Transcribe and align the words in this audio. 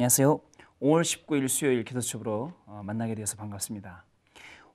안녕하세요. 0.00 0.40
5월 0.80 1.02
19일 1.02 1.46
수요일 1.46 1.84
기도첩으로 1.84 2.54
어, 2.64 2.80
만나게 2.82 3.14
되어서 3.14 3.36
반갑습니다. 3.36 4.06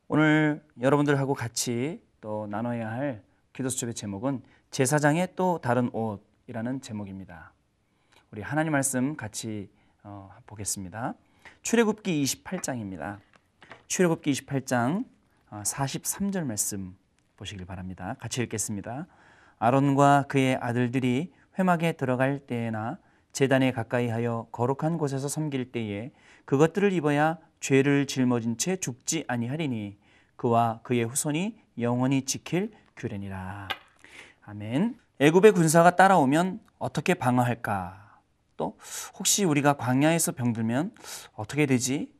오늘 0.07 0.63
여러분들하고 0.79 1.33
같이 1.33 1.99
또 2.21 2.45
나눠야 2.45 2.91
할 2.91 3.23
기도첩의 3.53 3.95
제목은 3.95 4.43
제사장의 4.69 5.29
또 5.35 5.59
다른 5.63 5.89
옷이라는 5.93 6.79
제목입니다. 6.81 7.53
우리 8.29 8.43
하나님 8.43 8.73
말씀 8.73 9.15
같이 9.17 9.71
어, 10.03 10.29
보겠습니다. 10.45 11.15
출애굽기 11.63 12.23
28장입니다. 12.23 13.17
출애굽기 13.87 14.31
28장 14.31 15.05
43절 15.49 16.43
어, 16.43 16.45
말씀 16.45 16.95
보시길 17.35 17.65
바랍니다. 17.65 18.15
같이 18.19 18.43
읽겠습니다. 18.43 19.07
아론과 19.57 20.25
그의 20.27 20.57
아들들이 20.57 21.33
회막에 21.57 21.93
들어갈 21.93 22.37
때에나 22.37 22.99
재단에 23.35 23.73
가까이 23.73 24.07
하여 24.07 24.47
거룩한 24.53 24.97
곳에서 24.97 25.27
섬길 25.27 25.73
때에 25.73 26.13
그것들을 26.45 26.93
입어야 26.93 27.37
죄를 27.59 28.07
짊어진 28.07 28.57
채 28.57 28.77
죽지 28.77 29.25
아니하리니 29.27 29.97
그와 30.37 30.79
그의 30.83 31.03
후손이 31.03 31.59
영원히 31.79 32.21
지킬 32.21 32.71
규례니라. 32.95 33.67
아멘. 34.43 34.97
애굽의 35.19 35.51
군사가 35.51 35.97
따라오면 35.97 36.61
어떻게 36.79 37.13
방어할까? 37.13 38.21
또 38.55 38.77
혹시 39.19 39.43
우리가 39.43 39.73
광야에서 39.73 40.31
병들면 40.31 40.95
어떻게 41.33 41.65
되지? 41.65 42.13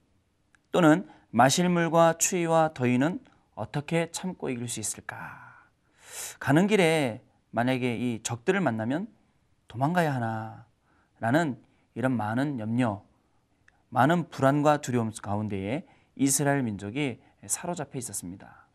또는 0.73 1.07
마실 1.29 1.69
물과 1.69 2.17
추위와 2.17 2.73
더위는 2.73 3.21
어떻게 3.55 4.11
참고 4.11 4.49
이길 4.49 4.67
수 4.67 4.81
있을까? 4.81 5.63
가는 6.41 6.67
길에 6.67 7.23
만약에 7.51 7.95
이 7.95 8.21
적들을 8.21 8.59
만나면 8.59 9.07
도망가야 9.69 10.13
하나? 10.13 10.65
라는 11.19 11.61
이런 11.93 12.15
많은 12.15 12.59
염려, 12.59 13.03
많은 13.89 14.29
불안과 14.29 14.77
두려움 14.77 15.11
가운데에 15.11 15.85
이스라엘 16.15 16.63
민족이 16.63 17.21
사로잡혀 17.45 17.97
있었습니다. 17.99 18.67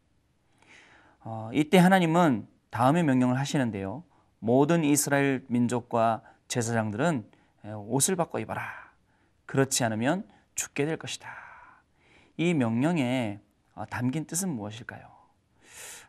어, 1.22 1.50
이때 1.52 1.78
하나님은 1.78 2.48
다음의 2.70 3.04
명령을 3.04 3.38
하시는데요. 3.38 4.04
모든 4.38 4.84
이스라엘 4.84 5.44
민족과 5.48 6.22
제사장들은 6.48 7.28
옷을 7.86 8.16
바꿔 8.16 8.40
입어라. 8.40 8.90
그렇지 9.46 9.84
않으면 9.84 10.26
죽게 10.54 10.86
될 10.86 10.96
것이다. 10.96 11.28
이 12.36 12.54
명령에 12.54 13.40
어, 13.74 13.84
담긴 13.86 14.26
뜻은 14.26 14.48
무엇일까요? 14.48 15.08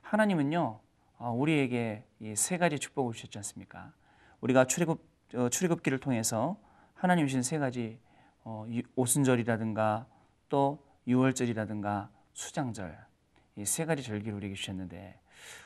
하나님은요, 0.01 0.79
어, 1.17 1.31
우리에게 1.31 2.05
세 2.35 2.57
가지 2.57 2.79
축복을 2.79 3.13
주셨지 3.13 3.37
않습니까? 3.39 3.93
우리가 4.39 4.65
출애굽 4.65 4.99
어, 4.99 5.10
출애굽기를 5.49 5.99
통해서 5.99 6.57
하나님 6.93 7.27
주신 7.27 7.41
세 7.41 7.57
가지 7.57 7.99
어, 8.43 8.65
오순절이라든가 8.95 10.05
또 10.49 10.83
유월절이라든가 11.07 12.09
수장절 12.33 12.97
이 13.57 13.65
세 13.65 13.85
가지 13.85 14.01
절기를 14.03 14.33
우리에게 14.33 14.55
주셨는데 14.55 15.19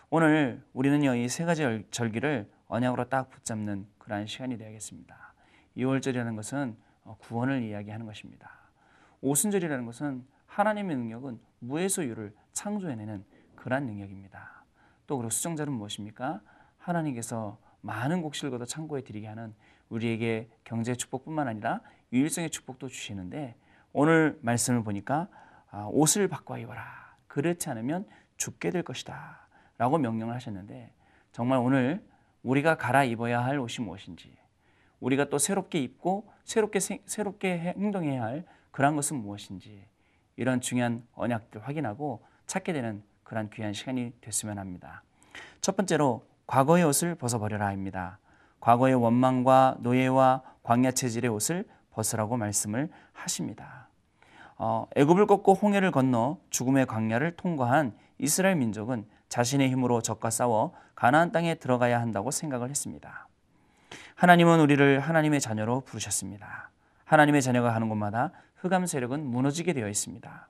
오늘 0.09 0.63
우리는요 0.73 1.15
이 1.15 1.27
세 1.29 1.45
가지 1.45 1.85
절기를 1.91 2.49
언약으로 2.67 3.09
딱 3.09 3.29
붙잡는 3.29 3.87
그러한 3.99 4.27
시간이 4.27 4.57
되겠습니다. 4.57 5.33
유월절이라는 5.77 6.35
것은 6.35 6.77
어, 7.03 7.17
구원을 7.19 7.63
이야기하는 7.63 8.05
것입니다. 8.05 8.49
오순절이라는 9.21 9.85
것은 9.85 10.25
하나님의 10.47 10.95
능력은 10.97 11.39
무에서 11.59 12.03
유를 12.03 12.33
창조해내는 12.53 13.25
그러한 13.55 13.85
능력입니다. 13.85 14.63
또 15.07 15.17
그리고 15.17 15.29
수정절은 15.29 15.73
무엇입니까? 15.73 16.41
하나님께서 16.77 17.57
많은 17.85 18.21
곡식을 18.23 18.49
걷어 18.49 18.65
창고에 18.65 19.01
드리게 19.01 19.27
하는 19.27 19.53
우리에게 19.89 20.49
경제 20.63 20.95
축복뿐만 20.95 21.47
아니라 21.47 21.81
유일성의 22.11 22.49
축복도 22.49 22.87
주시는데 22.87 23.55
오늘 23.93 24.37
말씀을 24.41 24.83
보니까 24.83 25.27
아, 25.69 25.87
옷을 25.91 26.27
바꿔 26.27 26.57
입어라. 26.57 26.83
그렇지 27.27 27.69
않으면 27.69 28.07
죽게 28.37 28.71
될 28.71 28.81
것이다. 28.81 29.47
라고 29.77 29.97
명령을 29.97 30.33
하셨는데 30.33 30.91
정말 31.31 31.59
오늘 31.59 32.03
우리가 32.43 32.75
갈아입어야 32.75 33.43
할 33.43 33.59
옷이 33.59 33.85
무엇인지 33.85 34.35
우리가 34.99 35.25
또 35.29 35.37
새롭게 35.37 35.79
입고 35.79 36.31
새롭게 36.43 36.79
새롭게 36.79 37.59
행동해야 37.59 38.23
할 38.23 38.45
그러한 38.71 38.95
것은 38.95 39.17
무엇인지 39.17 39.85
이런 40.37 40.61
중요한 40.61 41.05
언약들 41.13 41.67
확인하고 41.67 42.25
찾게 42.47 42.73
되는 42.73 43.03
그러한 43.23 43.49
귀한 43.49 43.73
시간이 43.73 44.13
됐으면 44.21 44.57
합니다. 44.57 45.03
첫 45.61 45.75
번째로 45.75 46.25
과거의 46.47 46.83
옷을 46.83 47.15
벗어버려라입니다. 47.15 48.19
과거의 48.59 48.95
원망과 48.95 49.77
노예와 49.79 50.41
광야 50.63 50.91
체질의 50.91 51.29
옷을 51.29 51.65
벗으라고 51.91 52.37
말씀을 52.37 52.89
하십니다. 53.13 53.87
어, 54.57 54.87
애굽을 54.95 55.27
꺾고 55.27 55.53
홍해를 55.53 55.91
건너 55.91 56.37
죽음의 56.49 56.85
광야를 56.85 57.35
통과한 57.35 57.93
이스라엘 58.17 58.55
민족은 58.55 59.05
자신의 59.29 59.69
힘으로 59.69 60.01
적과 60.01 60.29
싸워 60.29 60.73
가나안 60.95 61.31
땅에 61.31 61.55
들어가야 61.55 61.99
한다고 61.99 62.31
생각을 62.31 62.69
했습니다. 62.69 63.27
하나님은 64.15 64.61
우리를 64.61 64.99
하나님의 64.99 65.41
자녀로 65.41 65.81
부르셨습니다. 65.81 66.69
하나님의 67.03 67.41
자녀가 67.41 67.71
가는 67.71 67.89
곳마다 67.89 68.31
흑암 68.57 68.85
세력은 68.85 69.25
무너지게 69.25 69.73
되어 69.73 69.89
있습니다. 69.89 70.47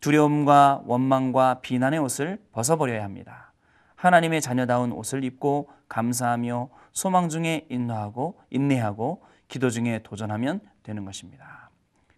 두려움과 0.00 0.82
원망과 0.84 1.60
비난의 1.62 2.00
옷을 2.00 2.38
벗어버려야 2.52 3.02
합니다. 3.02 3.45
하나님의 3.96 4.40
자녀다운 4.40 4.92
옷을 4.92 5.24
입고 5.24 5.70
감사하며 5.88 6.68
소망 6.92 7.28
중에 7.28 7.66
인내하고 7.68 8.38
인내하고 8.50 9.24
기도 9.48 9.70
중에 9.70 10.00
도전하면 10.02 10.60
되는 10.82 11.04
것입니다. 11.04 11.70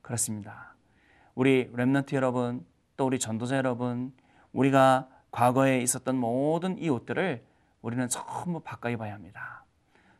그렇습니다. 0.03 0.75
우리 1.34 1.71
렘넌트 1.72 2.15
여러분, 2.15 2.67
또 2.97 3.06
우리 3.06 3.19
전도자 3.19 3.56
여러분, 3.56 4.12
우리가 4.53 5.09
과거에 5.31 5.81
있었던 5.81 6.17
모든 6.17 6.78
이 6.78 6.88
옷들을 6.88 7.44
우리는 7.81 8.09
전부 8.09 8.61
바꿔 8.61 8.91
입어야 8.91 9.15
합니다. 9.15 9.65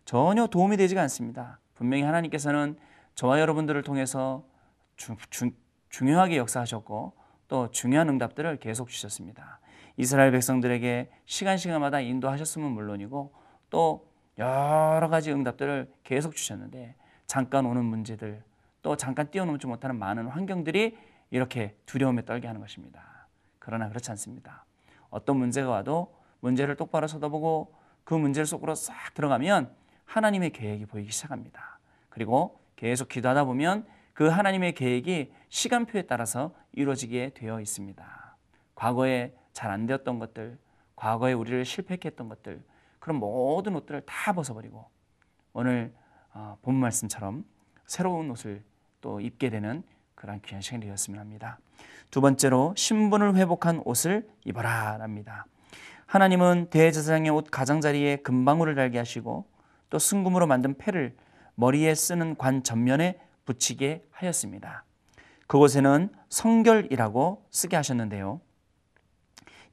전혀 0.05 0.47
도움이 0.47 0.77
되지가 0.77 1.03
않습니다. 1.03 1.59
분명히 1.75 2.05
하나님께서는 2.05 2.79
저와 3.15 3.41
여러분들을 3.41 3.83
통해서 3.83 4.45
주, 4.97 5.17
주, 5.31 5.51
중요하게 5.89 6.37
역사하셨고 6.37 7.15
또 7.49 7.71
중요한 7.71 8.09
응답들을 8.09 8.59
계속 8.59 8.89
주셨습니다. 8.89 9.61
이스라엘 9.99 10.31
백성들에게 10.31 11.11
시간 11.27 11.57
시간마다 11.59 11.99
인도하셨으면 12.01 12.71
물론이고 12.71 13.33
또 13.69 14.09
여러 14.39 15.09
가지 15.11 15.33
응답들을 15.33 15.93
계속 16.05 16.37
주셨는데 16.37 16.95
잠깐 17.27 17.67
오는 17.67 17.85
문제들 17.85 18.45
또 18.81 18.97
잠깐 18.97 19.29
뛰어넘지 19.33 19.67
못하는 19.67 19.97
많은 19.97 20.29
환경들이 20.29 20.97
이렇게 21.31 21.77
두려움에 21.85 22.25
떨게 22.25 22.47
하는 22.47 22.61
것입니다. 22.61 23.27
그러나 23.59 23.89
그렇지 23.89 24.09
않습니다. 24.13 24.65
어떤 25.11 25.37
문제가 25.37 25.69
와도 25.69 26.15
문제를 26.41 26.77
똑바로 26.77 27.09
쳐다보고 27.09 27.75
그 28.05 28.15
문제 28.15 28.45
속으로 28.45 28.77
싹 28.77 29.15
들어가면 29.15 29.75
하나님의 30.05 30.51
계획이 30.51 30.87
보이기 30.87 31.11
시작합니다. 31.11 31.81
그리고 32.09 32.61
계속 32.77 33.09
기도하다 33.09 33.47
보면 33.47 33.85
그 34.15 34.29
하나님의 34.29 34.75
계획이 34.75 35.33
시간표에 35.49 36.03
따라서 36.03 36.55
이루어지게 36.73 37.33
되어 37.35 37.61
있습니다. 37.61 38.37
과거에 38.77 39.35
잘 39.59 39.73
안 39.73 39.87
되었던 39.87 40.21
것들, 40.21 40.57
과거에 40.95 41.33
우리를 41.33 41.65
실패했게 41.65 42.11
했던 42.11 42.29
것들, 42.29 42.63
그런 43.01 43.17
모든 43.17 43.75
옷들을 43.75 44.03
다 44.07 44.33
벗어버리고 44.33 44.89
오늘 45.53 45.93
어, 46.33 46.57
본 46.63 46.77
말씀처럼 46.77 47.45
새로운 47.85 48.31
옷을 48.31 48.63
또 49.01 49.21
입게 49.21 49.51
되는 49.51 49.83
그러한 50.15 50.43
귀한 50.43 50.61
시간이 50.61 50.85
되었으면 50.85 51.19
합니다. 51.19 51.59
두 52.13 52.21
번째로 52.21 52.73
신분을 52.77 53.35
회복한 53.35 53.83
옷을 53.85 54.29
입어라 54.45 55.01
합니다. 55.01 55.47
하나님은 56.07 56.71
대제사장의 56.71 57.31
옷 57.31 57.51
가장자리에 57.51 58.19
금방울을 58.19 58.77
달게 58.77 58.99
하시고 58.99 59.45
또 59.91 59.99
순금으로 59.99 60.47
만든 60.47 60.79
패를 60.79 61.17
머리에 61.57 61.97
쓰는 61.97 62.37
관 62.37 62.63
전면에 62.63 63.19
붙이게 63.45 64.07
하였습니다. 64.13 64.85
그곳에는 65.49 66.11
성결이라고 66.29 67.47
쓰게 67.51 67.75
하셨는데요. 67.75 68.41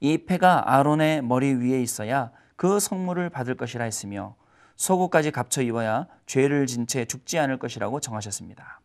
이 0.00 0.18
패가 0.18 0.74
아론의 0.74 1.22
머리 1.22 1.52
위에 1.54 1.80
있어야 1.82 2.30
그 2.56 2.80
성물을 2.80 3.30
받을 3.30 3.56
것이라 3.56 3.84
했으며 3.84 4.36
속옷까지 4.76 5.30
갖춰 5.30 5.62
입어야 5.62 6.06
죄를 6.26 6.66
진 6.66 6.86
채 6.86 7.04
죽지 7.04 7.38
않을 7.38 7.58
것이라고 7.58 8.00
정하셨습니다. 8.00 8.80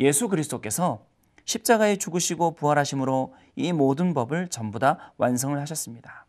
예수 0.00 0.28
그리스도께서 0.28 1.04
십자가에 1.44 1.96
죽으시고 1.96 2.54
부활하심으로 2.54 3.34
이 3.56 3.72
모든 3.72 4.12
법을 4.12 4.48
전부 4.48 4.78
다 4.78 5.12
완성을 5.16 5.58
하셨습니다. 5.58 6.26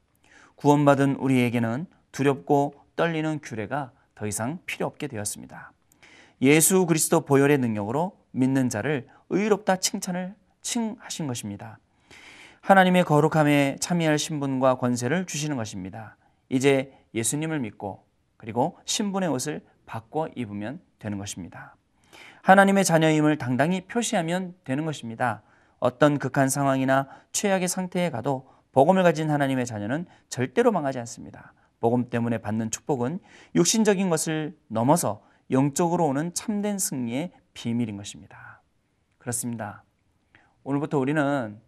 구원받은 0.56 1.16
우리에게는 1.16 1.86
두렵고 2.12 2.74
떨리는 2.96 3.40
규례가 3.44 3.92
더 4.16 4.28
이상 4.28 4.60
필요 4.66 4.86
없게 4.86 5.08
되었습니다. 5.08 5.72
예수 6.42 6.86
그리스도 6.86 7.22
보혈의 7.22 7.58
능력으로 7.58 8.18
믿는 8.32 8.70
자를 8.70 9.08
의롭다 9.30 9.78
칭찬을 9.78 10.36
칭하신 10.62 11.28
것입니다. 11.28 11.80
하나님의 12.62 13.04
거룩함에 13.04 13.78
참여할 13.80 14.18
신분과 14.18 14.76
권세를 14.76 15.26
주시는 15.26 15.58
것입니다. 15.58 16.18
이제 16.50 16.94
예수님을 17.14 17.60
믿고 17.60 18.06
그리고 18.38 18.78
신분의 18.86 19.30
옷을 19.30 19.62
바꿔 19.86 20.28
입으면 20.36 20.82
되는 21.00 21.18
것입니다. 21.18 21.76
하나님의 22.42 22.86
자녀임을 22.86 23.38
당당히 23.38 23.82
표시하면 23.82 24.56
되는 24.64 24.86
것입니다. 24.86 25.42
어떤 25.80 26.20
극한 26.20 26.50
상황이나 26.50 27.08
최악의 27.32 27.68
상태에 27.68 28.10
가도 28.10 28.48
복음을 28.72 29.04
가진 29.04 29.30
하나님의 29.30 29.66
자녀는 29.66 30.06
절대로 30.30 30.72
망하지 30.72 31.00
않습니다. 31.00 31.54
복음 31.80 32.10
때문에 32.10 32.40
받는 32.40 32.72
축복은 32.72 33.20
육신적인 33.56 34.10
것을 34.10 34.58
넘어서 34.68 35.22
영적으로 35.52 36.06
오는 36.08 36.34
참된 36.34 36.78
승리의 36.78 37.32
비밀인 37.54 37.98
것입니다. 37.98 38.62
그렇습니다. 39.18 39.84
오늘부터 40.64 41.00
우리는 41.00 41.60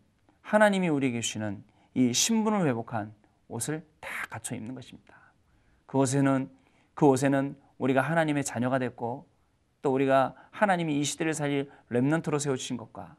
하나님이 0.51 0.89
우리에게 0.89 1.21
주시는 1.21 1.63
이 1.94 2.12
신분을 2.12 2.68
회복한 2.68 3.13
옷을 3.48 3.88
다 4.01 4.09
갖춰 4.30 4.53
입는 4.53 4.75
것입니다. 4.75 5.15
그 5.86 5.98
옷에는 5.98 6.51
그 6.94 7.06
옷에는 7.06 7.56
우리가 7.77 8.01
하나님의 8.01 8.44
자녀가 8.44 8.77
됐고 8.77 9.30
또 9.81 9.94
우리가 9.94 10.36
하나님이 10.51 11.00
이 11.00 11.06
시대를 11.06 11.33
살릴 11.33 11.71
렘넌트로 11.88 12.38
세워 12.38 12.57
주신 12.57 12.75
것과 12.75 13.15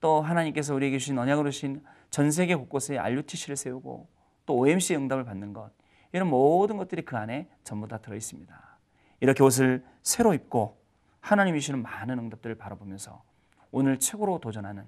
또 0.00 0.20
하나님께서 0.20 0.74
우리에게 0.74 0.98
주신 0.98 1.18
언약으로 1.18 1.50
주신 1.50 1.82
전 2.10 2.30
세계 2.30 2.54
곳곳에 2.54 2.98
RUTC를 2.98 3.56
세우고 3.56 4.10
또 4.44 4.58
OMC 4.58 4.96
응답을 4.96 5.24
받는 5.24 5.54
것 5.54 5.70
이런 6.12 6.28
모든 6.28 6.76
것들이 6.76 7.06
그 7.06 7.16
안에 7.16 7.48
전부 7.64 7.88
다 7.88 7.96
들어 7.96 8.14
있습니다. 8.14 8.78
이렇게 9.20 9.42
옷을 9.42 9.82
새로 10.02 10.34
입고 10.34 10.78
하나님이 11.20 11.58
주시는 11.60 11.80
많은 11.80 12.18
응답들을 12.18 12.56
바라보면서 12.56 13.22
오늘 13.70 13.98
최고로 13.98 14.40
도전하는 14.40 14.84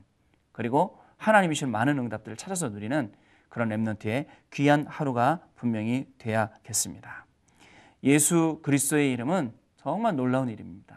그리고 0.53 1.02
하나님이 1.23 1.55
주시는 1.55 1.71
많은 1.71 2.01
응답들을 2.01 2.37
찾아서 2.37 2.69
누리는 2.69 3.13
그런 3.49 3.69
렘넌트의 3.69 4.27
귀한 4.51 4.87
하루가 4.89 5.41
분명히 5.55 6.09
돼야겠습니다. 6.19 7.27
예수 8.03 8.59
그리스도의 8.65 9.13
이름은 9.13 9.53
정말 9.77 10.17
놀라운 10.17 10.49
이름입니다. 10.49 10.97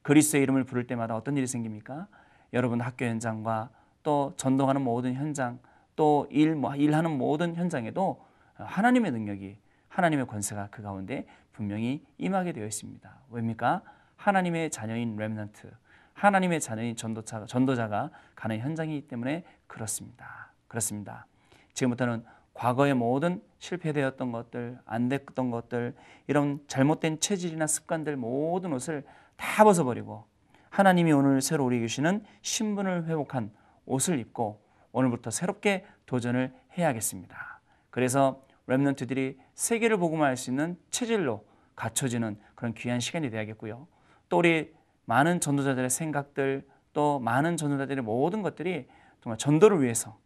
그리스도의 0.00 0.42
이름을 0.44 0.64
부를 0.64 0.86
때마다 0.86 1.14
어떤 1.16 1.36
일이 1.36 1.46
생깁니까? 1.46 2.06
여러분 2.54 2.80
학교 2.80 3.04
현장과 3.04 3.68
또 4.02 4.32
전도하는 4.38 4.80
모든 4.80 5.12
현장 5.12 5.58
또 5.96 6.26
일, 6.30 6.54
뭐 6.54 6.74
일하는 6.74 7.18
모든 7.18 7.54
현장에도 7.54 8.24
하나님의 8.54 9.10
능력이 9.10 9.58
하나님의 9.88 10.26
권세가 10.28 10.68
그 10.70 10.80
가운데 10.80 11.26
분명히 11.52 12.02
임하게 12.16 12.52
되어 12.52 12.64
있습니다. 12.64 13.18
왜입니까? 13.28 13.82
하나님의 14.16 14.70
자녀인 14.70 15.16
렘넌트, 15.16 15.70
하나님의 16.18 16.60
자녀인 16.60 16.96
전도자가, 16.96 17.46
전도자가 17.46 18.10
가는 18.34 18.58
현장이기 18.58 19.06
때문에 19.06 19.44
그렇습니다. 19.68 20.52
그렇습니다. 20.66 21.26
지금부터는 21.74 22.24
과거의 22.54 22.94
모든 22.94 23.40
실패되었던 23.60 24.32
것들, 24.32 24.80
안 24.84 25.08
됐던 25.08 25.52
것들, 25.52 25.94
이런 26.26 26.58
잘못된 26.66 27.20
체질이나 27.20 27.68
습관들 27.68 28.16
모든 28.16 28.72
옷을 28.72 29.04
다 29.36 29.62
벗어버리고 29.62 30.24
하나님이 30.70 31.12
오늘 31.12 31.40
새로 31.40 31.64
우리 31.64 31.78
주시는 31.78 32.24
신분을 32.42 33.06
회복한 33.06 33.52
옷을 33.86 34.18
입고 34.18 34.60
오늘부터 34.90 35.30
새롭게 35.30 35.86
도전을 36.06 36.52
해야겠습니다. 36.76 37.60
그래서 37.90 38.42
렘넌트들이 38.66 39.38
세계를 39.54 39.98
복음화할 39.98 40.36
수 40.36 40.50
있는 40.50 40.76
체질로 40.90 41.46
갖춰지는 41.76 42.38
그런 42.56 42.74
귀한 42.74 42.98
시간이 42.98 43.30
되야겠고요. 43.30 43.86
또 44.28 44.38
우리 44.38 44.76
많은 45.08 45.40
전도자들의 45.40 45.88
생각들, 45.88 46.66
또 46.92 47.18
많은 47.18 47.56
전도자들의 47.56 48.04
모든 48.04 48.42
것들이 48.42 48.86
정말 49.22 49.38
전도를 49.38 49.82
위해서 49.82 50.18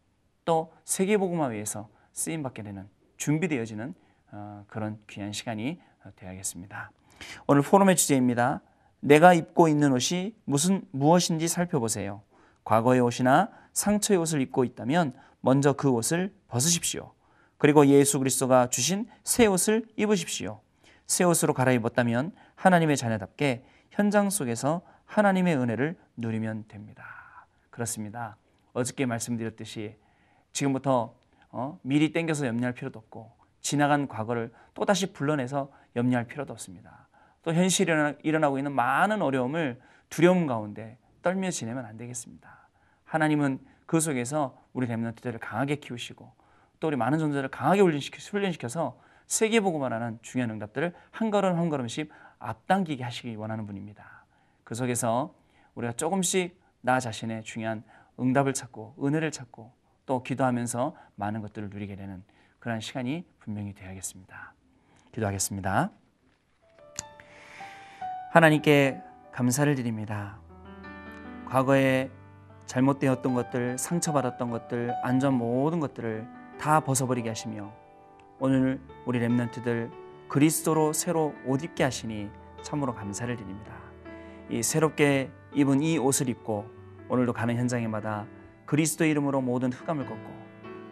또 0.43 0.73
세계 0.83 1.15
복음화 1.15 1.47
위해서 1.47 1.87
쓰임 2.11 2.43
받게 2.43 2.63
되는 2.63 2.89
준비되어지는 3.15 3.93
어, 4.33 4.65
그런 4.67 4.99
귀한 5.09 5.31
시간이 5.31 5.79
되야겠습니다. 6.17 6.91
오늘 7.47 7.61
포럼의 7.61 7.95
주제입니다. 7.95 8.61
내가 8.99 9.33
입고 9.33 9.69
있는 9.69 9.93
옷이 9.93 10.35
무슨 10.43 10.81
무엇인지 10.91 11.47
살펴보세요. 11.47 12.21
과거의 12.65 12.99
옷이나 12.99 13.51
상처의 13.71 14.19
옷을 14.19 14.41
입고 14.41 14.65
있다면 14.65 15.13
먼저 15.39 15.71
그 15.71 15.89
옷을 15.91 16.35
벗으십시오. 16.49 17.13
그리고 17.57 17.87
예수 17.87 18.19
그리스도가 18.19 18.67
주신 18.67 19.07
새 19.23 19.45
옷을 19.45 19.85
입으십시오. 19.95 20.59
새 21.07 21.23
옷으로 21.23 21.53
갈아입었다면 21.53 22.33
하나님의 22.55 22.97
자녀답게 22.97 23.63
현장 23.93 24.31
속에서 24.31 24.81
하나님의 25.05 25.55
은혜를 25.55 25.95
누리면 26.17 26.67
됩니다. 26.67 27.05
그렇습니다. 27.69 28.37
어저께 28.73 29.05
말씀드렸듯이 29.05 29.95
지금부터 30.51 31.13
어? 31.51 31.79
미리 31.83 32.11
땡겨서 32.11 32.47
염려할 32.47 32.73
필요도 32.73 32.97
없고 32.97 33.31
지나간 33.61 34.07
과거를 34.07 34.51
또다시 34.73 35.13
불러내서 35.13 35.71
염려할 35.95 36.25
필요도 36.25 36.51
없습니다. 36.53 37.07
또 37.43 37.53
현실에 37.53 38.17
일어나고 38.23 38.57
있는 38.57 38.71
많은 38.71 39.21
어려움을 39.21 39.79
두려움 40.09 40.47
가운데 40.47 40.97
떨며 41.21 41.51
지내면 41.51 41.85
안 41.85 41.95
되겠습니다. 41.95 42.67
하나님은 43.05 43.59
그 43.85 43.99
속에서 43.99 44.57
우리 44.73 44.87
렘넌트들을 44.87 45.39
강하게 45.39 45.75
키우시고 45.75 46.31
또 46.79 46.87
우리 46.87 46.97
많은 46.97 47.19
존재를 47.19 47.49
강하게 47.49 47.81
훈련시켜서 47.81 48.99
세계보고만 49.27 49.93
하는 49.93 50.17
중요한 50.23 50.49
응답들을 50.49 50.93
한 51.11 51.29
걸음 51.29 51.57
한 51.57 51.69
걸음씩 51.69 52.11
앞당기게 52.43 53.03
하시기 53.03 53.35
원하는 53.35 53.65
분입니다. 53.65 54.25
그 54.63 54.75
속에서 54.75 55.33
우리가 55.75 55.93
조금씩 55.93 56.59
나 56.81 56.99
자신의 56.99 57.43
중요한 57.43 57.83
응답을 58.19 58.53
찾고 58.53 58.95
은혜를 59.03 59.31
찾고 59.31 59.71
또 60.05 60.21
기도하면서 60.23 60.95
많은 61.15 61.41
것들을 61.41 61.69
누리게 61.69 61.95
되는 61.95 62.23
그런 62.59 62.79
시간이 62.79 63.25
분명히 63.39 63.73
되어야겠습니다. 63.73 64.53
기도하겠습니다. 65.11 65.91
하나님께 68.31 69.01
감사를 69.31 69.73
드립니다. 69.75 70.39
과거에 71.47 72.09
잘못되었던 72.65 73.33
것들, 73.33 73.77
상처받았던 73.77 74.49
것들, 74.49 74.93
안전 75.03 75.35
모든 75.35 75.79
것들을 75.79 76.27
다 76.59 76.79
벗어버리게 76.79 77.29
하시며 77.29 77.71
오늘 78.39 78.81
우리 79.05 79.19
렘넌트들 79.19 80.02
그리스도로 80.33 80.93
새로 80.93 81.35
옷 81.45 81.63
입게 81.63 81.83
하시니 81.83 82.27
참으로 82.63 82.95
감사를 82.95 83.35
드립니다. 83.35 83.71
이 84.49 84.63
새롭게 84.63 85.29
입은 85.53 85.83
이 85.83 85.99
옷을 85.99 86.27
입고 86.27 86.65
오늘도 87.07 87.33
가는 87.33 87.55
현장에마다 87.55 88.25
그리스도 88.65 89.05
이름으로 89.05 89.41
모든 89.41 89.71
흑암을 89.71 90.07
걷고 90.07 90.31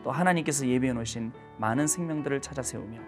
또 0.03 0.11
하나님께서 0.11 0.68
예비해 0.68 0.94
놓으신 0.94 1.31
많은 1.57 1.87
생명들을 1.87 2.39
찾아 2.42 2.61
세우며 2.61 2.99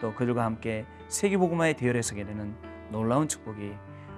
또 0.00 0.14
그들과 0.14 0.44
함께 0.44 0.86
세계복음화의 1.08 1.74
대열에 1.74 2.00
서게 2.00 2.24
되는 2.24 2.54
놀라운 2.92 3.26
축복이 3.26 3.72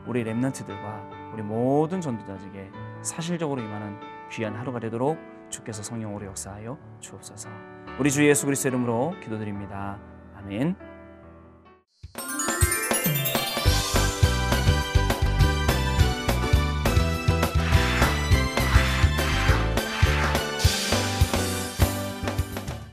우리 0.06 0.22
렘넌트들과 0.22 1.32
우리 1.32 1.42
모든 1.42 2.02
전도자에게 2.02 2.70
사실적으로 3.00 3.62
임하는 3.62 3.98
귀한 4.30 4.54
하루가 4.54 4.80
되도록 4.80 5.16
주께서 5.48 5.82
성령으로 5.82 6.26
역사하여 6.26 6.76
주옵소서. 7.00 7.48
우리 7.98 8.10
주 8.10 8.22
예수 8.28 8.44
그리스도 8.44 8.68
이름으로 8.68 9.14
기도드립니다. 9.22 9.98
아멘. 10.36 10.93